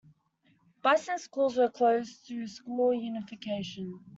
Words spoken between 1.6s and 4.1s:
closed through school unification.